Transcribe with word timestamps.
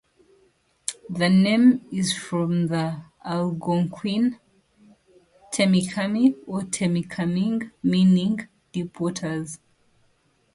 The 1.11 1.29
name 1.29 1.85
is 1.91 2.11
from 2.11 2.65
the 2.69 3.03
Algonquin 3.23 4.39
"Temikami" 5.53 6.37
or 6.47 6.61
"Temikaming", 6.61 7.69
meaning 7.83 8.47
"deep 8.73 8.99
waters". 8.99 9.59